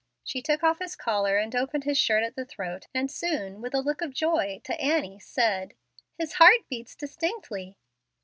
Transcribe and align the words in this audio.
She 0.23 0.41
took 0.41 0.63
off 0.63 0.79
his 0.79 0.95
collar 0.95 1.37
and 1.37 1.55
opened 1.55 1.83
his 1.83 1.95
shirt 1.95 2.23
at 2.23 2.35
the 2.35 2.43
throat, 2.43 2.87
and 2.91 3.11
soon, 3.11 3.61
with 3.61 3.75
a 3.75 3.81
look 3.83 4.01
of 4.01 4.15
joy, 4.15 4.59
to 4.63 4.81
Annie, 4.81 5.19
said, 5.19 5.75
"His 6.17 6.33
heart 6.33 6.67
beats 6.71 6.95
distinctly." 6.95 7.77